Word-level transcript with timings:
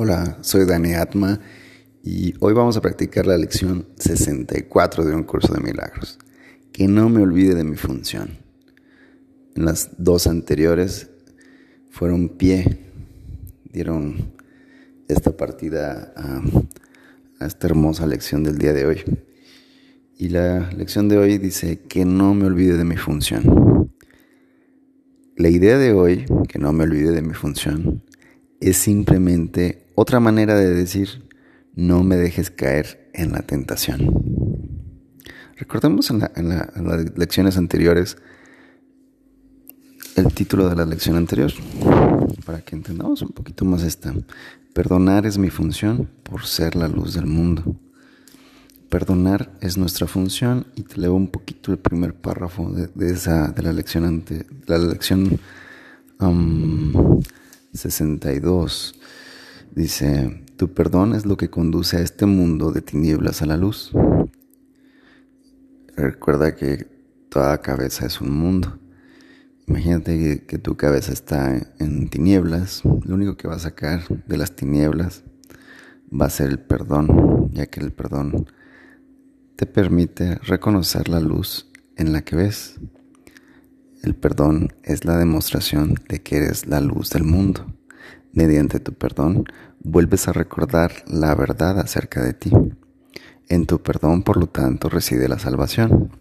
Hola, 0.00 0.38
soy 0.42 0.64
Dani 0.64 0.94
Atma 0.94 1.40
y 2.04 2.32
hoy 2.38 2.54
vamos 2.54 2.76
a 2.76 2.80
practicar 2.80 3.26
la 3.26 3.36
lección 3.36 3.88
64 3.96 5.04
de 5.04 5.12
un 5.12 5.24
curso 5.24 5.52
de 5.52 5.60
milagros. 5.60 6.20
Que 6.70 6.86
no 6.86 7.08
me 7.08 7.20
olvide 7.20 7.56
de 7.56 7.64
mi 7.64 7.74
función. 7.74 8.38
En 9.56 9.64
las 9.64 9.90
dos 9.98 10.28
anteriores 10.28 11.10
fueron 11.90 12.28
pie, 12.28 12.78
dieron 13.72 14.34
esta 15.08 15.36
partida 15.36 16.12
a, 16.14 16.42
a 17.40 17.46
esta 17.48 17.66
hermosa 17.66 18.06
lección 18.06 18.44
del 18.44 18.56
día 18.56 18.74
de 18.74 18.86
hoy. 18.86 19.02
Y 20.16 20.28
la 20.28 20.70
lección 20.70 21.08
de 21.08 21.18
hoy 21.18 21.38
dice 21.38 21.80
que 21.88 22.04
no 22.04 22.34
me 22.34 22.46
olvide 22.46 22.76
de 22.76 22.84
mi 22.84 22.96
función. 22.96 23.92
La 25.34 25.48
idea 25.48 25.76
de 25.76 25.92
hoy, 25.92 26.24
que 26.48 26.60
no 26.60 26.72
me 26.72 26.84
olvide 26.84 27.10
de 27.10 27.22
mi 27.22 27.34
función, 27.34 28.04
es 28.60 28.76
simplemente 28.76 29.87
otra 29.98 30.20
manera 30.20 30.54
de 30.54 30.72
decir 30.72 31.28
no 31.74 32.04
me 32.04 32.16
dejes 32.16 32.50
caer 32.50 33.10
en 33.14 33.32
la 33.32 33.42
tentación. 33.42 34.14
Recordemos 35.56 36.10
en, 36.10 36.20
las 36.20 37.18
lecciones 37.18 37.56
anteriores 37.56 38.16
el 40.14 40.32
título 40.32 40.68
de 40.68 40.76
la 40.76 40.84
lección 40.84 41.16
anterior, 41.16 41.52
para 42.44 42.60
que 42.60 42.76
entendamos 42.76 43.22
un 43.22 43.30
poquito 43.30 43.64
más 43.64 43.82
esta. 43.82 44.14
Perdonar 44.72 45.26
es 45.26 45.36
mi 45.36 45.50
función 45.50 46.08
por 46.22 46.46
ser 46.46 46.76
la 46.76 46.86
luz 46.86 47.14
del 47.14 47.26
mundo. 47.26 47.76
Perdonar 48.88 49.52
es 49.60 49.76
nuestra 49.78 50.06
función 50.06 50.68
y 50.76 50.82
te 50.82 51.00
leo 51.00 51.14
un 51.14 51.26
poquito 51.28 51.72
el 51.72 51.78
primer 51.78 52.14
párrafo 52.14 52.70
de, 52.70 53.10
esa 53.10 53.48
de 53.48 53.62
la 53.62 53.72
lección 53.72 54.04
ante 54.04 54.46
la 54.66 54.78
lección 54.78 55.40
62 57.72 58.94
dice, 59.78 60.42
tu 60.56 60.74
perdón 60.74 61.14
es 61.14 61.24
lo 61.24 61.36
que 61.36 61.50
conduce 61.50 61.98
a 61.98 62.00
este 62.00 62.26
mundo 62.26 62.72
de 62.72 62.82
tinieblas 62.82 63.42
a 63.42 63.46
la 63.46 63.56
luz. 63.56 63.92
Recuerda 65.96 66.56
que 66.56 66.86
toda 67.28 67.62
cabeza 67.62 68.06
es 68.06 68.20
un 68.20 68.32
mundo. 68.32 68.76
Imagínate 69.68 70.44
que, 70.46 70.58
tu 70.58 70.76
cabeza 70.76 71.12
está 71.12 71.56
en 71.78 72.08
tinieblas, 72.08 72.82
lo 72.84 73.14
único 73.14 73.36
que 73.36 73.46
va 73.46 73.54
a 73.54 73.60
sacar 73.60 74.02
de 74.26 74.36
las 74.36 74.56
tinieblas 74.56 75.22
va 76.10 76.26
a 76.26 76.30
ser 76.30 76.48
el 76.48 76.58
perdón, 76.58 77.50
ya 77.52 77.66
que 77.66 77.80
el 77.80 77.92
perdón 77.92 78.46
te 79.56 79.66
permite 79.66 80.36
reconocer 80.36 81.08
la 81.08 81.20
luz 81.20 81.70
en 81.96 82.12
la 82.12 82.22
que 82.22 82.34
ves. 82.34 82.80
El 84.02 84.16
perdón 84.16 84.72
es 84.82 85.04
la 85.04 85.18
demostración 85.18 85.94
de 86.08 86.20
que 86.20 86.38
eres 86.38 86.66
la 86.66 86.80
luz 86.80 87.10
del 87.10 87.24
mundo. 87.24 87.77
Mediante 88.38 88.78
tu 88.78 88.92
perdón, 88.92 89.46
vuelves 89.80 90.28
a 90.28 90.32
recordar 90.32 90.92
la 91.08 91.34
verdad 91.34 91.80
acerca 91.80 92.22
de 92.22 92.34
ti. 92.34 92.52
En 93.48 93.66
tu 93.66 93.82
perdón, 93.82 94.22
por 94.22 94.36
lo 94.36 94.46
tanto, 94.46 94.88
reside 94.88 95.28
la 95.28 95.40
salvación. 95.40 96.12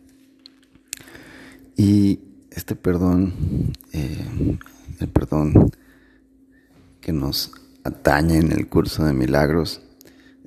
Y 1.75 2.19
este 2.49 2.75
perdón, 2.75 3.71
eh, 3.93 4.57
el 4.99 5.07
perdón 5.09 5.69
que 7.01 7.13
nos 7.13 7.51
atañe 7.83 8.39
en 8.39 8.51
el 8.51 8.67
curso 8.67 9.05
de 9.05 9.13
milagros, 9.13 9.83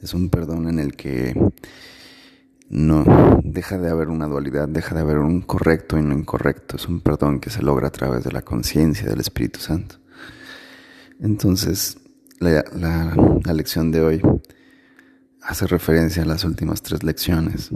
es 0.02 0.12
un 0.12 0.28
perdón 0.28 0.68
en 0.68 0.80
el 0.80 0.96
que 0.96 1.40
no 2.68 3.04
deja 3.44 3.78
de 3.78 3.90
haber 3.90 4.08
una 4.08 4.26
dualidad, 4.26 4.66
deja 4.66 4.96
de 4.96 5.02
haber 5.02 5.18
un 5.18 5.42
correcto 5.42 5.96
y 5.96 6.02
no 6.02 6.14
incorrecto. 6.14 6.74
Es 6.74 6.88
un 6.88 7.00
perdón 7.00 7.38
que 7.38 7.50
se 7.50 7.62
logra 7.62 7.86
a 7.86 7.92
través 7.92 8.24
de 8.24 8.32
la 8.32 8.42
conciencia 8.42 9.08
del 9.08 9.20
Espíritu 9.20 9.60
Santo. 9.60 9.99
Entonces, 11.20 11.98
la, 12.38 12.64
la, 12.74 13.52
lección 13.52 13.92
de 13.92 14.00
hoy 14.00 14.22
hace 15.42 15.66
referencia 15.66 16.22
a 16.22 16.26
las 16.26 16.44
últimas 16.44 16.80
tres 16.80 17.02
lecciones. 17.02 17.70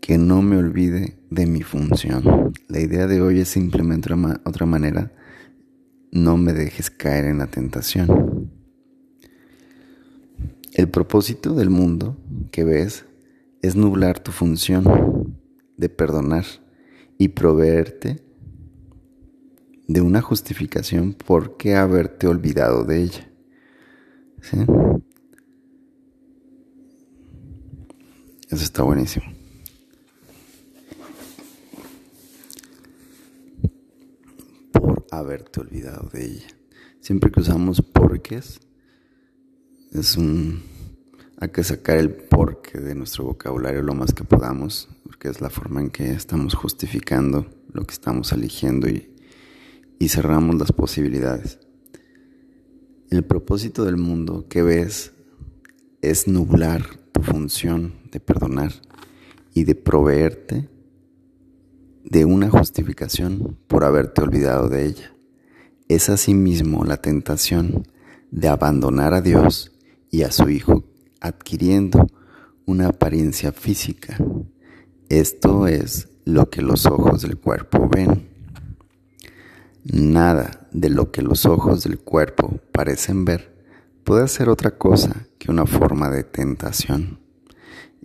Que 0.00 0.16
no 0.16 0.40
me 0.40 0.56
olvide 0.56 1.18
de 1.28 1.46
mi 1.46 1.62
función. 1.62 2.52
La 2.68 2.80
idea 2.80 3.06
de 3.06 3.20
hoy 3.20 3.40
es 3.40 3.48
simplemente 3.48 4.12
otra 4.44 4.64
manera. 4.64 5.12
No 6.10 6.38
me 6.38 6.54
dejes 6.54 6.90
caer 6.90 7.26
en 7.26 7.38
la 7.38 7.46
tentación. 7.46 8.50
El 10.72 10.88
propósito 10.88 11.54
del 11.54 11.68
mundo 11.68 12.16
que 12.50 12.64
ves 12.64 13.04
es 13.60 13.76
nublar 13.76 14.18
tu 14.18 14.32
función 14.32 15.36
de 15.76 15.88
perdonar 15.90 16.46
y 17.18 17.28
proveerte 17.28 18.29
de 19.92 20.00
una 20.00 20.22
justificación 20.22 21.14
por 21.14 21.56
qué 21.56 21.74
haberte 21.74 22.28
olvidado 22.28 22.84
de 22.84 23.02
ella. 23.02 23.28
¿Sí? 24.40 24.56
Eso 28.48 28.62
está 28.62 28.84
buenísimo. 28.84 29.26
Por 34.70 35.06
haberte 35.10 35.60
olvidado 35.60 36.08
de 36.12 36.24
ella. 36.24 36.48
Siempre 37.00 37.32
que 37.32 37.40
usamos 37.40 37.82
porques, 37.82 38.60
es 39.92 40.16
un 40.16 40.62
hay 41.40 41.48
que 41.48 41.64
sacar 41.64 41.96
el 41.96 42.10
porqué 42.12 42.78
de 42.78 42.94
nuestro 42.94 43.24
vocabulario 43.24 43.82
lo 43.82 43.94
más 43.94 44.12
que 44.12 44.22
podamos, 44.22 44.88
porque 45.02 45.28
es 45.28 45.40
la 45.40 45.50
forma 45.50 45.80
en 45.80 45.90
que 45.90 46.12
estamos 46.12 46.54
justificando 46.54 47.50
lo 47.72 47.84
que 47.86 47.94
estamos 47.94 48.30
eligiendo 48.32 48.88
y, 48.88 49.10
y 50.00 50.08
cerramos 50.08 50.56
las 50.56 50.72
posibilidades. 50.72 51.60
El 53.10 53.22
propósito 53.22 53.84
del 53.84 53.98
mundo 53.98 54.46
que 54.48 54.62
ves 54.62 55.12
es 56.00 56.26
nublar 56.26 56.82
tu 57.12 57.22
función 57.22 57.94
de 58.10 58.18
perdonar 58.18 58.72
y 59.52 59.64
de 59.64 59.74
proveerte 59.74 60.68
de 62.02 62.24
una 62.24 62.48
justificación 62.50 63.58
por 63.68 63.84
haberte 63.84 64.22
olvidado 64.22 64.68
de 64.68 64.86
ella. 64.86 65.12
Es 65.88 66.08
asimismo 66.08 66.84
la 66.84 66.96
tentación 66.96 67.86
de 68.30 68.48
abandonar 68.48 69.12
a 69.12 69.20
Dios 69.20 69.72
y 70.10 70.22
a 70.22 70.32
su 70.32 70.48
Hijo 70.48 70.84
adquiriendo 71.20 72.06
una 72.64 72.88
apariencia 72.88 73.52
física. 73.52 74.16
Esto 75.10 75.66
es 75.66 76.08
lo 76.24 76.48
que 76.48 76.62
los 76.62 76.86
ojos 76.86 77.20
del 77.20 77.36
cuerpo 77.36 77.86
ven. 77.88 78.29
Nada 79.84 80.68
de 80.72 80.90
lo 80.90 81.10
que 81.10 81.22
los 81.22 81.46
ojos 81.46 81.84
del 81.84 81.98
cuerpo 81.98 82.60
parecen 82.72 83.24
ver 83.24 83.50
puede 84.04 84.28
ser 84.28 84.48
otra 84.48 84.76
cosa 84.76 85.26
que 85.38 85.50
una 85.50 85.66
forma 85.66 86.10
de 86.10 86.24
tentación. 86.24 87.20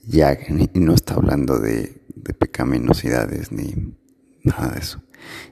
Ya 0.07 0.37
que 0.37 0.69
no 0.73 0.93
está 0.93 1.15
hablando 1.15 1.59
de, 1.59 2.01
de 2.15 2.33
pecaminosidades 2.33 3.51
ni 3.51 3.95
nada 4.43 4.73
de 4.73 4.79
eso. 4.79 5.01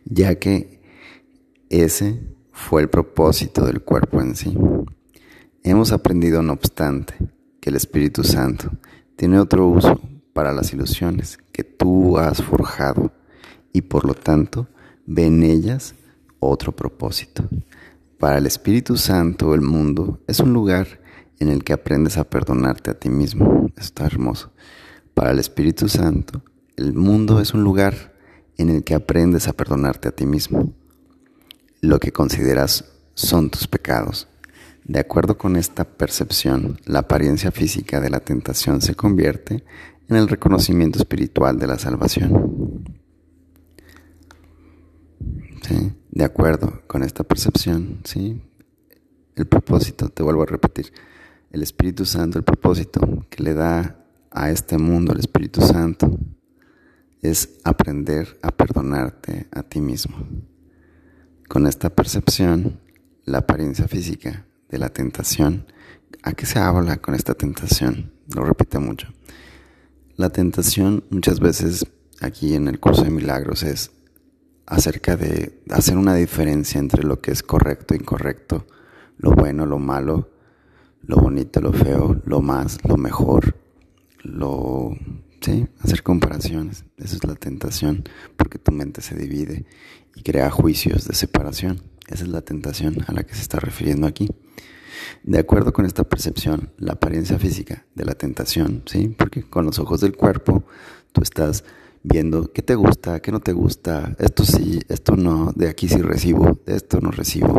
Ya 0.05 0.35
que 0.35 0.81
ese 1.69 2.21
fue 2.51 2.83
el 2.83 2.89
propósito 2.89 3.65
del 3.65 3.81
cuerpo 3.81 4.21
en 4.21 4.35
sí. 4.35 4.55
Hemos 5.63 5.91
aprendido, 5.91 6.41
no 6.43 6.53
obstante, 6.53 7.15
que 7.59 7.69
el 7.69 7.75
Espíritu 7.75 8.23
Santo 8.23 8.71
tiene 9.15 9.39
otro 9.39 9.67
uso 9.67 9.99
para 10.33 10.53
las 10.53 10.73
ilusiones 10.73 11.37
que 11.51 11.63
tú 11.63 12.17
has 12.17 12.41
forjado 12.41 13.11
y 13.71 13.81
por 13.81 14.05
lo 14.05 14.13
tanto 14.13 14.67
ve 15.05 15.25
en 15.25 15.43
ellas 15.43 15.95
otro 16.49 16.71
propósito. 16.71 17.47
Para 18.19 18.37
el 18.37 18.45
Espíritu 18.45 18.97
Santo 18.97 19.53
el 19.53 19.61
mundo 19.61 20.19
es 20.27 20.39
un 20.39 20.53
lugar 20.53 21.01
en 21.39 21.49
el 21.49 21.63
que 21.63 21.73
aprendes 21.73 22.17
a 22.17 22.23
perdonarte 22.23 22.91
a 22.91 22.99
ti 22.99 23.09
mismo. 23.09 23.69
Está 23.77 24.05
hermoso. 24.05 24.51
Para 25.13 25.31
el 25.31 25.39
Espíritu 25.39 25.89
Santo 25.89 26.43
el 26.75 26.93
mundo 26.93 27.39
es 27.39 27.53
un 27.53 27.63
lugar 27.63 28.13
en 28.57 28.69
el 28.69 28.83
que 28.83 28.95
aprendes 28.95 29.47
a 29.47 29.53
perdonarte 29.53 30.09
a 30.09 30.11
ti 30.11 30.25
mismo. 30.25 30.73
Lo 31.81 31.99
que 31.99 32.11
consideras 32.11 32.85
son 33.13 33.49
tus 33.49 33.67
pecados 33.67 34.27
de 34.85 34.99
acuerdo 34.99 35.37
con 35.37 35.55
esta 35.55 35.85
percepción, 35.85 36.79
la 36.85 36.99
apariencia 36.99 37.51
física 37.51 38.01
de 38.01 38.09
la 38.09 38.19
tentación 38.19 38.81
se 38.81 38.95
convierte 38.95 39.63
en 40.09 40.15
el 40.17 40.27
reconocimiento 40.27 40.99
espiritual 40.99 41.57
de 41.57 41.67
la 41.67 41.79
salvación. 41.79 42.83
¿Sí? 45.61 45.93
De 46.13 46.23
acuerdo 46.23 46.83
con 46.85 47.01
esta 47.01 47.23
percepción, 47.23 48.01
¿sí? 48.03 48.39
el 49.35 49.47
propósito, 49.47 50.09
te 50.09 50.21
vuelvo 50.21 50.43
a 50.43 50.45
repetir, 50.45 50.93
el 51.49 51.63
Espíritu 51.63 52.05
Santo, 52.05 52.37
el 52.37 52.43
propósito 52.43 53.25
que 53.31 53.41
le 53.41 53.55
da 53.55 54.05
a 54.29 54.51
este 54.51 54.77
mundo 54.77 55.11
el 55.11 55.21
Espíritu 55.21 55.61
Santo 55.61 56.19
es 57.23 57.57
aprender 57.63 58.37
a 58.43 58.51
perdonarte 58.51 59.47
a 59.51 59.63
ti 59.63 59.81
mismo. 59.81 60.15
Con 61.49 61.65
esta 61.65 61.89
percepción, 61.89 62.79
la 63.25 63.39
apariencia 63.39 63.87
física 63.87 64.45
de 64.69 64.77
la 64.77 64.89
tentación. 64.89 65.65
¿A 66.21 66.33
qué 66.33 66.45
se 66.45 66.59
habla 66.59 66.97
con 66.97 67.15
esta 67.15 67.33
tentación? 67.33 68.13
Lo 68.35 68.45
repite 68.45 68.77
mucho. 68.77 69.07
La 70.15 70.29
tentación 70.29 71.05
muchas 71.09 71.39
veces 71.39 71.87
aquí 72.21 72.53
en 72.53 72.67
el 72.67 72.79
curso 72.79 73.03
de 73.03 73.09
milagros 73.09 73.63
es 73.63 73.89
acerca 74.65 75.15
de 75.15 75.61
hacer 75.69 75.97
una 75.97 76.15
diferencia 76.15 76.79
entre 76.79 77.03
lo 77.03 77.21
que 77.21 77.31
es 77.31 77.43
correcto 77.43 77.93
e 77.93 77.97
incorrecto 77.97 78.65
lo 79.17 79.31
bueno, 79.31 79.65
lo 79.65 79.79
malo, 79.79 80.29
lo 81.01 81.17
bonito, 81.17 81.61
lo 81.61 81.71
feo, 81.71 82.21
lo 82.25 82.41
más, 82.41 82.77
lo 82.83 82.97
mejor, 82.97 83.55
lo... 84.21 84.97
Sí, 85.41 85.67
hacer 85.79 86.03
comparaciones. 86.03 86.85
Esa 86.97 87.17
es 87.17 87.23
la 87.25 87.35
tentación, 87.35 88.03
porque 88.37 88.59
tu 88.59 88.71
mente 88.71 89.01
se 89.01 89.15
divide 89.15 89.65
y 90.15 90.23
crea 90.23 90.49
juicios 90.49 91.05
de 91.05 91.15
separación. 91.15 91.81
Esa 92.07 92.23
es 92.23 92.29
la 92.29 92.41
tentación 92.41 93.03
a 93.07 93.11
la 93.11 93.23
que 93.23 93.35
se 93.35 93.41
está 93.41 93.59
refiriendo 93.59 94.07
aquí. 94.07 94.29
De 95.23 95.39
acuerdo 95.39 95.73
con 95.73 95.85
esta 95.85 96.05
percepción, 96.05 96.71
la 96.77 96.93
apariencia 96.93 97.37
física 97.39 97.85
de 97.93 98.05
la 98.05 98.13
tentación, 98.13 98.83
¿sí? 98.85 99.09
Porque 99.09 99.43
con 99.43 99.65
los 99.65 99.79
ojos 99.79 99.99
del 99.99 100.15
cuerpo 100.15 100.63
tú 101.11 101.21
estás 101.21 101.65
viendo 102.03 102.51
qué 102.51 102.61
te 102.61 102.75
gusta, 102.75 103.21
qué 103.21 103.31
no 103.31 103.39
te 103.39 103.53
gusta, 103.53 104.15
esto 104.19 104.43
sí, 104.43 104.81
esto 104.89 105.15
no, 105.15 105.53
de 105.55 105.69
aquí 105.69 105.87
sí 105.87 106.01
recibo, 106.01 106.59
de 106.65 106.75
esto 106.75 106.99
no 106.99 107.11
recibo, 107.11 107.57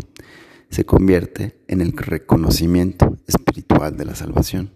se 0.69 0.85
convierte 0.85 1.65
en 1.67 1.81
el 1.81 1.93
reconocimiento 1.97 3.17
espiritual 3.27 3.97
de 3.97 4.05
la 4.05 4.15
salvación. 4.15 4.73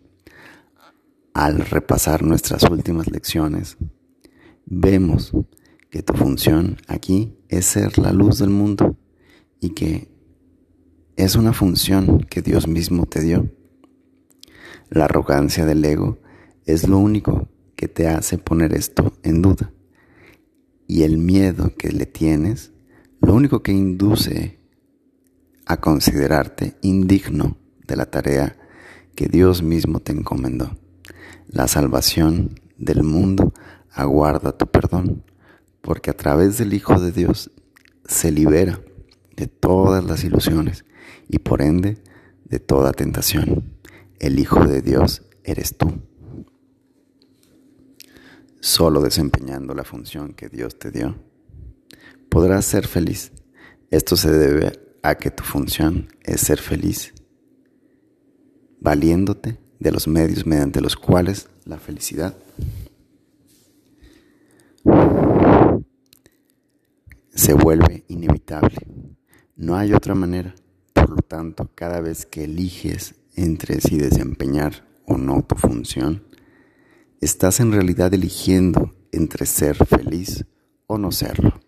Al 1.35 1.61
repasar 1.61 2.23
nuestras 2.23 2.65
últimas 2.65 3.11
lecciones, 3.11 3.77
vemos 4.65 5.33
que 5.91 6.03
tu 6.03 6.15
función 6.15 6.79
aquí 6.89 7.37
es 7.49 7.67
ser 7.67 7.99
la 7.99 8.13
luz 8.13 8.39
del 8.39 8.51
mundo 8.51 8.97
y 9.61 9.71
que 9.71 10.09
es 11.17 11.37
una 11.37 11.53
función 11.53 12.21
que 12.21 12.43
Dios 12.43 12.69
mismo 12.69 13.07
te 13.07 13.21
dio. 13.21 13.51
La 14.89 15.05
arrogancia 15.05 15.67
del 15.67 15.85
ego 15.85 16.19
es 16.65 16.89
lo 16.89 16.99
único 16.99 17.49
que 17.79 17.87
te 17.87 18.09
hace 18.09 18.39
poner 18.39 18.75
esto 18.75 19.13
en 19.23 19.41
duda. 19.41 19.71
Y 20.89 21.05
el 21.05 21.17
miedo 21.17 21.73
que 21.79 21.93
le 21.93 22.07
tienes, 22.07 22.73
lo 23.21 23.33
único 23.33 23.63
que 23.63 23.71
induce 23.71 24.59
a 25.65 25.77
considerarte 25.77 26.75
indigno 26.83 27.57
de 27.87 27.95
la 27.95 28.07
tarea 28.07 28.57
que 29.15 29.29
Dios 29.29 29.63
mismo 29.63 30.01
te 30.01 30.11
encomendó. 30.11 30.77
La 31.47 31.69
salvación 31.69 32.59
del 32.79 33.05
mundo 33.05 33.55
aguarda 33.93 34.59
tu 34.59 34.67
perdón, 34.67 35.23
porque 35.81 36.11
a 36.11 36.17
través 36.17 36.59
del 36.59 36.75
Hijo 36.75 36.99
de 36.99 37.13
Dios 37.13 37.53
se 38.07 38.33
libera 38.33 38.81
de 39.37 39.47
todas 39.47 40.05
las 40.05 40.25
ilusiones 40.25 40.85
y 41.29 41.39
por 41.39 41.63
ende 41.63 42.03
de 42.45 42.59
toda 42.59 42.91
tentación. 42.91 43.79
El 44.19 44.41
Hijo 44.41 44.67
de 44.67 44.83
Dios 44.83 45.23
eres 45.45 45.79
tú 45.79 46.08
solo 48.61 49.01
desempeñando 49.01 49.75
la 49.75 49.85
función 49.85 50.35
que 50.35 50.49
Dios 50.49 50.79
te 50.79 50.91
dio, 50.91 51.17
podrás 52.29 52.65
ser 52.65 52.87
feliz. 52.87 53.33
Esto 53.91 54.17
se 54.17 54.31
debe 54.31 54.73
a 55.03 55.15
que 55.17 55.31
tu 55.31 55.45
función 55.45 56.09
es 56.23 56.41
ser 56.41 56.59
feliz, 56.59 57.15
valiéndote 58.81 59.59
de 59.79 59.93
los 59.93 60.09
medios 60.09 60.47
mediante 60.47 60.81
los 60.81 60.97
cuales 60.97 61.49
la 61.65 61.79
felicidad 61.79 62.37
se 67.39 67.55
vuelve 67.55 68.05
inevitable. 68.09 68.77
No 69.57 69.77
hay 69.77 69.93
otra 69.93 70.15
manera. 70.15 70.55
Por 70.93 71.11
lo 71.11 71.23
tanto, 71.23 71.71
cada 71.75 72.01
vez 72.01 72.27
que 72.27 72.45
eliges 72.45 73.15
entre 73.37 73.81
si 73.81 73.97
desempeñar 73.97 74.85
o 75.07 75.17
no 75.17 75.43
tu 75.43 75.55
función, 75.55 76.25
estás 77.21 77.61
en 77.61 77.73
realidad 77.73 78.13
eligiendo 78.15 78.95
entre 79.13 79.47
ser 79.47 79.77
feliz 79.87 80.45
o 80.87 80.99
no 80.99 81.13
serlo. 81.13 81.61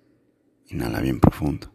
Inhala 0.69 1.00
bien 1.00 1.20
profundo. 1.20 1.73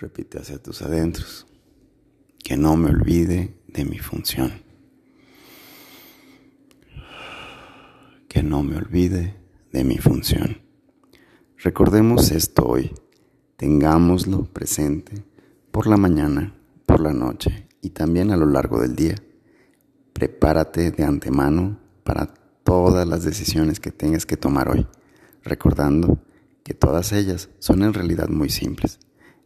Repite 0.00 0.38
hacia 0.38 0.62
tus 0.62 0.82
adentros. 0.82 1.46
Que 2.42 2.56
no 2.56 2.76
me 2.76 2.90
olvide 2.90 3.56
de 3.66 3.84
mi 3.84 3.98
función. 3.98 4.52
Que 8.28 8.42
no 8.42 8.62
me 8.62 8.76
olvide 8.76 9.36
de 9.72 9.84
mi 9.84 9.98
función. 9.98 10.62
Recordemos 11.58 12.30
esto 12.30 12.66
hoy. 12.66 12.92
Tengámoslo 13.56 14.44
presente 14.44 15.24
por 15.70 15.86
la 15.86 15.96
mañana, 15.96 16.54
por 16.84 17.00
la 17.00 17.14
noche 17.14 17.68
y 17.80 17.90
también 17.90 18.30
a 18.30 18.36
lo 18.36 18.46
largo 18.46 18.80
del 18.80 18.94
día 18.94 19.14
prepárate 20.16 20.92
de 20.92 21.04
antemano 21.04 21.78
para 22.02 22.32
todas 22.64 23.06
las 23.06 23.22
decisiones 23.22 23.80
que 23.80 23.90
tengas 23.90 24.24
que 24.24 24.38
tomar 24.38 24.70
hoy, 24.70 24.86
recordando 25.42 26.18
que 26.64 26.72
todas 26.72 27.12
ellas 27.12 27.50
son 27.58 27.82
en 27.82 27.92
realidad 27.92 28.30
muy 28.30 28.48
simples. 28.48 28.98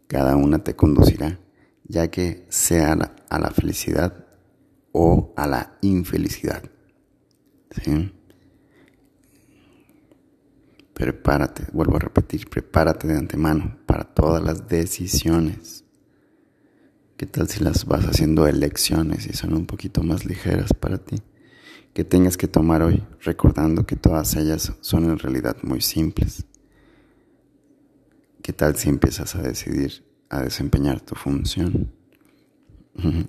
Cada 0.07 0.37
una 0.37 0.63
te 0.63 0.77
conducirá, 0.77 1.41
ya 1.89 2.09
que 2.09 2.47
sea 2.51 2.93
a 2.93 3.39
la, 3.41 3.51
felicidad 3.51 4.29
o 4.93 5.35
a 5.37 5.49
la 5.49 5.77
infelicidad. 5.81 6.63
Prepárate, 10.95 11.65
vuelvo 11.73 11.97
a 11.97 11.99
repetir, 12.01 12.49
prepárate 12.49 13.09
de 13.09 13.19
antemano 13.19 13.77
para 13.87 14.05
todas 14.05 14.41
las 14.41 14.69
decisiones. 14.69 15.85
¿Qué 17.21 17.27
tal 17.27 17.51
si 17.51 17.63
las 17.63 17.85
vas 17.85 18.07
haciendo 18.07 18.47
elecciones 18.47 19.27
y 19.27 19.35
son 19.35 19.53
un 19.53 19.67
poquito 19.67 20.03
más 20.03 20.25
ligeras 20.25 20.73
para 20.73 20.97
ti? 20.97 21.17
Que 21.93 22.03
tengas 22.03 22.39
que 22.39 22.49
tomar 22.49 22.81
hoy, 22.81 23.03
recordando 23.21 23.85
que 23.85 23.95
todas 23.95 24.37
ellas 24.37 24.73
son 24.81 25.05
en 25.05 25.19
realidad 25.19 25.59
muy 25.63 25.83
simples. 25.83 26.47
¿Qué 28.41 28.55
tal 28.55 28.77
si 28.77 28.89
empiezas 28.89 29.35
a 29.35 29.43
decidir 29.43 30.03
a 30.31 30.41
desempeñar 30.41 31.03
tu 31.03 31.15
función? 31.15 31.93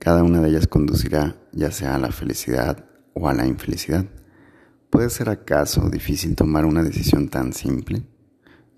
Cada 0.00 0.24
una 0.24 0.40
de 0.40 0.48
ellas 0.48 0.66
conducirá 0.66 1.36
ya 1.52 1.70
sea 1.70 1.94
a 1.94 2.00
la 2.00 2.10
felicidad 2.10 2.86
o 3.14 3.28
a 3.28 3.34
la 3.34 3.46
infelicidad. 3.46 4.04
¿Puede 4.90 5.10
ser 5.10 5.28
acaso 5.28 5.90
difícil 5.90 6.34
tomar 6.34 6.64
una 6.64 6.82
decisión 6.82 7.28
tan 7.28 7.52
simple? 7.52 8.02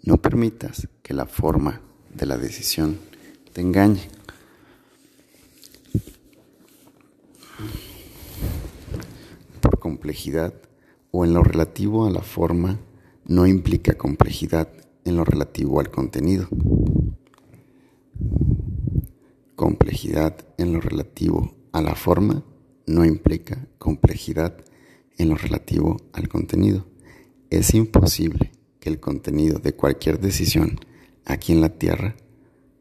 No 0.03 0.19
permitas 0.19 0.87
que 1.03 1.15
la 1.15 1.25
forma 1.25 1.81
de 2.15 2.27
la 2.27 2.37
decisión 2.37 2.99
te 3.55 3.63
engañe. 3.63 4.19
Por 9.61 9.79
complejidad 9.99 10.55
o 11.11 11.25
en 11.25 11.35
lo 11.35 11.43
relativo 11.43 12.07
a 12.07 12.11
la 12.11 12.23
forma 12.23 12.79
no 13.25 13.49
implica 13.49 13.99
complejidad 13.99 14.69
en 15.05 15.17
lo 15.17 15.25
relativo 15.25 15.81
al 15.81 15.91
contenido. 15.91 16.49
Complejidad 19.57 20.37
en 20.57 20.73
lo 20.73 20.81
relativo 20.81 21.53
a 21.73 21.83
la 21.83 21.97
forma 21.97 22.45
no 22.87 23.05
implica 23.05 23.67
complejidad 23.79 24.65
en 25.17 25.31
lo 25.31 25.35
relativo 25.35 25.97
al 26.13 26.29
contenido. 26.29 26.87
Es 27.51 27.75
imposible 27.75 28.53
que 28.79 28.89
el 28.89 29.01
contenido 29.01 29.59
de 29.59 29.75
cualquier 29.75 30.21
decisión 30.21 30.79
aquí 31.25 31.51
en 31.51 31.61
la 31.61 31.71
Tierra 31.71 32.15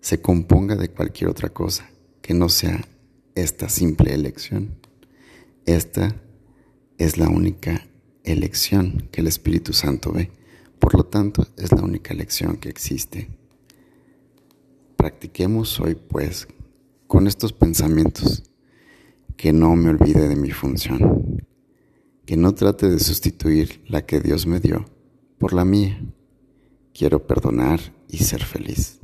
se 0.01 0.21
componga 0.21 0.75
de 0.75 0.91
cualquier 0.91 1.31
otra 1.31 1.49
cosa 1.49 1.89
que 2.21 2.35
no 2.35 2.47
sea 2.47 2.87
esta 3.33 3.69
simple 3.69 4.13
elección. 4.13 4.77
Esta 5.65 6.15
es 6.97 7.17
la 7.17 7.29
única 7.29 7.87
elección 8.23 9.07
que 9.11 9.21
el 9.21 9.27
Espíritu 9.27 9.73
Santo 9.73 10.11
ve. 10.11 10.31
Por 10.79 10.95
lo 10.95 11.03
tanto, 11.05 11.47
es 11.57 11.71
la 11.71 11.81
única 11.81 12.13
elección 12.13 12.57
que 12.57 12.69
existe. 12.69 13.29
Practiquemos 14.95 15.79
hoy, 15.79 15.95
pues, 15.95 16.47
con 17.07 17.27
estos 17.27 17.53
pensamientos, 17.53 18.43
que 19.35 19.53
no 19.53 19.75
me 19.75 19.89
olvide 19.89 20.27
de 20.27 20.35
mi 20.35 20.51
función, 20.51 21.43
que 22.25 22.35
no 22.35 22.53
trate 22.55 22.89
de 22.89 22.99
sustituir 22.99 23.81
la 23.87 24.05
que 24.05 24.19
Dios 24.19 24.47
me 24.47 24.59
dio 24.59 24.85
por 25.37 25.53
la 25.53 25.65
mía. 25.65 26.01
Quiero 26.93 27.25
perdonar 27.25 27.79
y 28.09 28.17
ser 28.17 28.43
feliz. 28.43 28.99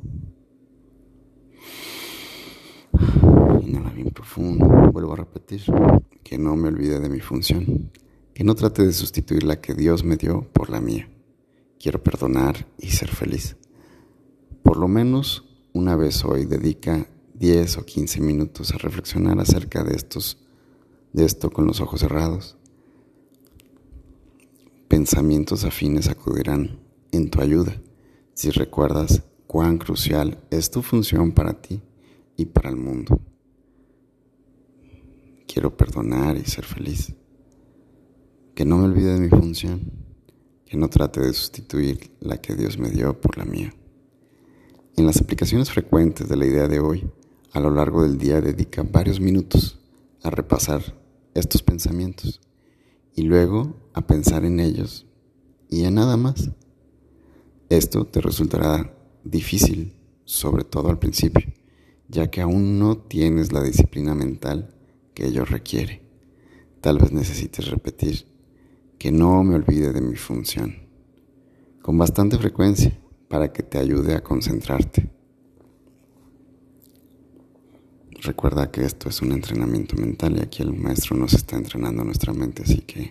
Inhala 3.62 3.91
bien 3.91 4.02
profundo. 4.13 4.65
Vuelvo 4.91 5.13
a 5.13 5.17
repetir. 5.17 5.63
Que 6.24 6.38
no 6.38 6.55
me 6.55 6.70
olvide 6.70 7.00
de 7.00 7.10
mi 7.10 7.20
función. 7.20 7.91
Que 8.34 8.43
no 8.43 8.55
trate 8.55 8.86
de 8.86 8.93
sustituir 8.93 9.43
la 9.43 9.60
que 9.60 9.74
Dios 9.74 10.03
me 10.03 10.15
dio 10.15 10.50
por 10.53 10.70
la 10.70 10.79
mía. 10.79 11.10
Quiero 11.79 12.01
perdonar 12.01 12.67
y 12.79 12.88
ser 12.88 13.10
feliz. 13.10 13.58
Por 14.63 14.77
lo 14.77 14.88
menos 14.88 15.46
una 15.74 15.96
vez 15.96 16.24
hoy 16.24 16.46
dedica 16.46 17.08
10 17.34 17.79
o 17.79 17.86
15 17.86 18.22
minutos 18.22 18.74
a 18.74 18.77
reflexionar 18.77 19.39
acerca 19.39 19.84
de 19.84 19.96
estos 19.96 20.38
de 21.12 21.25
esto 21.25 21.51
con 21.51 21.67
los 21.67 21.79
ojos 21.79 22.01
cerrados. 22.01 22.58
Pensamientos 24.88 25.63
afines 25.63 26.10
acudirán 26.10 26.79
en 27.12 27.29
tu 27.29 27.41
ayuda 27.41 27.82
si 28.34 28.50
recuerdas 28.50 29.24
cuán 29.48 29.77
crucial 29.77 30.43
es 30.50 30.72
tu 30.72 30.82
función 30.82 31.32
para 31.32 31.62
ti 31.62 31.82
y 32.36 32.46
para 32.46 32.70
el 32.70 32.75
mundo. 32.75 33.20
Quiero 35.53 35.77
perdonar 35.77 36.36
y 36.36 36.45
ser 36.45 36.65
feliz. 36.65 37.13
Que 38.55 38.65
no 38.65 38.79
me 38.79 38.86
olvide 38.86 39.13
de 39.13 39.19
mi 39.19 39.29
función. 39.29 39.81
Que 40.65 40.77
no 40.77 40.89
trate 40.89 41.22
de 41.22 41.31
sustituir 41.31 42.10
la 42.22 42.41
que 42.41 42.55
Dios 42.55 42.79
me 42.79 42.89
dio 42.89 43.22
por 43.22 43.38
la 43.38 43.45
mía. 43.45 43.72
En 44.95 45.05
las 45.05 45.22
aplicaciones 45.22 45.69
frecuentes 45.69 46.27
de 46.27 46.38
la 46.38 46.48
idea 46.48 46.67
de 46.67 46.79
hoy, 46.79 47.07
a 47.51 47.60
lo 47.60 47.69
largo 47.69 48.01
del 48.01 48.17
día 48.17 48.41
dedica 48.41 48.81
varios 48.81 49.19
minutos 49.19 49.79
a 50.24 50.31
repasar 50.31 50.81
estos 51.36 51.62
pensamientos 51.62 52.41
y 53.13 53.22
luego 53.22 53.75
a 53.93 54.07
pensar 54.07 54.45
en 54.45 54.60
ellos 54.60 55.05
y 55.69 55.83
en 55.83 55.93
nada 55.93 56.17
más. 56.17 56.50
Esto 57.69 58.07
te 58.07 58.22
resultará 58.22 58.98
difícil, 59.24 59.93
sobre 60.25 60.63
todo 60.63 60.89
al 60.89 60.98
principio, 60.98 61.45
ya 62.07 62.31
que 62.31 62.41
aún 62.41 62.79
no 62.79 62.98
tienes 62.98 63.53
la 63.53 63.62
disciplina 63.62 64.15
mental 64.15 64.74
que 65.13 65.25
ello 65.27 65.46
requiere. 65.46 66.01
Tal 66.82 66.98
vez 66.98 67.12
necesites 67.12 67.70
repetir 67.70 68.25
que 68.98 69.12
no 69.12 69.43
me 69.43 69.55
olvide 69.55 69.91
de 69.91 70.01
mi 70.01 70.15
función, 70.15 70.88
con 71.82 71.98
bastante 71.98 72.38
frecuencia 72.38 72.98
para 73.27 73.51
que 73.51 73.63
te 73.63 73.77
ayude 73.77 74.15
a 74.15 74.24
concentrarte. 74.24 75.10
Recuerda 78.22 78.72
que 78.72 78.86
esto 78.86 79.10
es 79.10 79.22
un 79.22 79.34
entrenamiento 79.34 79.98
mental 79.98 80.38
y 80.38 80.41
aquí 80.41 80.63
el 80.63 80.74
maestro 80.74 81.17
nos 81.17 81.34
está 81.34 81.58
entrenando 81.58 82.03
nuestra 82.03 82.32
mente, 82.32 82.63
así 82.63 82.79
que 82.79 83.10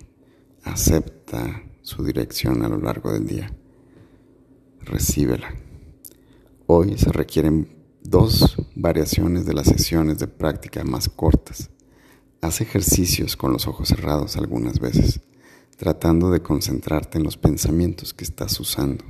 acepta 0.65 1.63
su 1.83 2.03
dirección 2.03 2.63
a 2.65 2.69
lo 2.69 2.79
largo 2.79 3.13
del 3.13 3.27
día. 3.27 3.55
Recíbela. 4.81 5.55
Hoy 6.67 6.97
se 6.97 7.13
requieren 7.13 7.69
dos 8.03 8.57
variaciones 8.75 9.45
de 9.45 9.53
las 9.53 9.67
sesiones 9.67 10.19
de 10.19 10.29
práctica 10.29 10.83
más 10.85 11.09
cortas. 11.09 11.71
Haz 12.45 12.61
ejercicios 12.61 13.37
con 13.37 13.53
los 13.53 13.69
ojos 13.69 13.87
cerrados 13.87 14.37
algunas 14.37 14.81
veces, 14.81 15.21
tratando 15.77 16.29
de 16.33 16.43
concentrarte 16.43 17.19
en 17.19 17.23
los 17.23 17.37
pensamientos 17.37 18.13
que 18.13 18.25
estás 18.25 18.59
usando. 18.59 19.05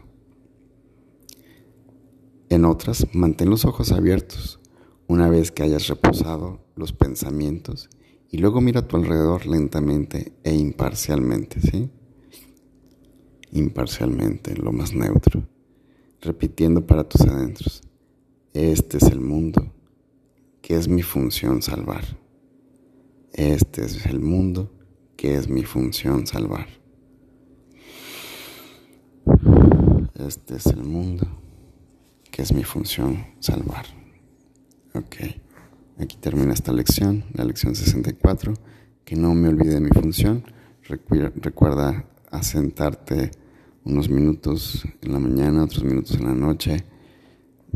En 2.51 2.67
otras, 2.67 3.07
mantén 3.15 3.49
los 3.49 3.65
ojos 3.65 3.91
abiertos 3.91 4.61
una 5.07 5.31
vez 5.31 5.51
que 5.51 5.63
hayas 5.63 5.87
reposado 5.87 6.61
los 6.77 6.93
pensamientos 6.93 7.89
y 8.29 8.37
luego 8.37 8.61
mira 8.61 8.81
a 8.81 8.87
tu 8.87 8.99
alrededor 8.99 9.47
lentamente 9.47 10.35
e 10.45 10.55
imparcialmente, 10.55 11.59
¿sí? 11.59 11.91
Imparcialmente, 13.53 14.55
lo 14.57 14.73
más 14.73 14.93
neutro, 14.93 15.49
repitiendo 16.21 16.87
para 16.87 17.09
tus 17.09 17.23
adentros, 17.23 17.81
este 18.53 18.99
es 18.99 19.05
el 19.05 19.21
mundo, 19.21 19.73
que 20.61 20.77
es 20.77 20.87
mi 20.87 21.01
función 21.01 21.63
salvar. 21.63 22.22
Este 23.33 23.87
es 23.87 24.05
el 24.05 24.21
mundo, 24.21 24.71
que 25.17 25.37
es 25.37 25.49
mi 25.49 25.65
función 25.65 26.27
salvar. 26.27 26.67
Este 30.15 30.57
es 30.57 30.67
el 30.67 30.85
mundo 30.85 31.27
que 32.31 32.43
es 32.43 32.53
mi 32.53 32.63
función 32.63 33.25
salvar. 33.41 33.87
Ok, 34.95 35.17
aquí 35.99 36.19
termina 36.19 36.53
esta 36.53 36.73
lección, 36.73 37.25
la 37.33 37.45
lección 37.45 37.75
64, 37.75 38.53
que 39.05 39.17
no 39.17 39.35
me 39.35 39.49
olvide 39.49 39.75
de 39.75 39.81
mi 39.81 39.91
función. 39.91 40.45
Recuerda 41.37 42.07
asentarte 42.31 43.31
unos 43.85 44.11
minutos 44.11 44.85
en 45.01 45.13
la 45.13 45.19
mañana, 45.19 45.65
otros 45.65 45.85
minutos 45.85 46.17
en 46.17 46.27
la 46.27 46.35
noche, 46.35 46.85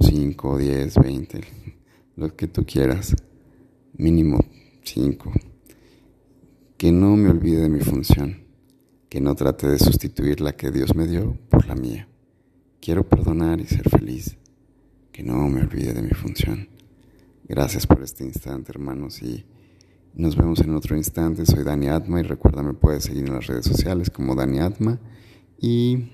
5, 0.00 0.58
10, 0.58 0.94
20, 0.96 1.40
lo 2.16 2.36
que 2.36 2.46
tú 2.46 2.66
quieras, 2.66 3.16
mínimo 3.94 4.38
5. 4.86 5.32
Que 6.76 6.92
no 6.92 7.16
me 7.16 7.30
olvide 7.30 7.62
de 7.62 7.68
mi 7.68 7.80
función, 7.80 8.44
que 9.08 9.20
no 9.20 9.34
trate 9.34 9.66
de 9.68 9.78
sustituir 9.78 10.40
la 10.40 10.56
que 10.56 10.70
Dios 10.70 10.94
me 10.94 11.06
dio 11.06 11.36
por 11.48 11.66
la 11.66 11.74
mía. 11.74 12.08
Quiero 12.80 13.08
perdonar 13.08 13.60
y 13.60 13.66
ser 13.66 13.88
feliz 13.88 14.36
que 15.12 15.22
no 15.22 15.48
me 15.48 15.62
olvide 15.62 15.94
de 15.94 16.02
mi 16.02 16.10
función. 16.10 16.68
Gracias 17.48 17.86
por 17.86 18.02
este 18.02 18.24
instante, 18.24 18.72
hermanos, 18.72 19.22
y 19.22 19.46
nos 20.14 20.36
vemos 20.36 20.60
en 20.60 20.74
otro 20.74 20.96
instante. 20.96 21.46
Soy 21.46 21.64
Dani 21.64 21.88
Atma 21.88 22.20
y 22.20 22.22
recuerda, 22.22 22.62
me 22.62 22.74
puedes 22.74 23.04
seguir 23.04 23.26
en 23.26 23.32
las 23.32 23.46
redes 23.46 23.64
sociales 23.64 24.10
como 24.10 24.34
Dani 24.34 24.58
Atma 24.58 25.00
y 25.58 26.10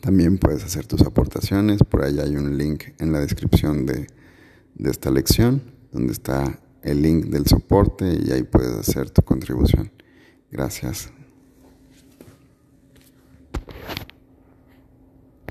también 0.00 0.38
puedes 0.38 0.64
hacer 0.64 0.86
tus 0.86 1.02
aportaciones. 1.02 1.82
Por 1.82 2.04
ahí 2.04 2.18
hay 2.18 2.36
un 2.36 2.56
link 2.56 2.84
en 2.98 3.12
la 3.12 3.20
descripción 3.20 3.84
de, 3.84 4.06
de 4.76 4.90
esta 4.90 5.10
lección 5.10 5.62
donde 5.92 6.12
está 6.12 6.60
el 6.86 7.02
link 7.02 7.26
del 7.26 7.46
soporte 7.46 8.18
y 8.24 8.32
ahí 8.32 8.44
puedes 8.44 8.72
hacer 8.72 9.10
tu 9.10 9.22
contribución. 9.22 9.90
Gracias. 10.50 11.12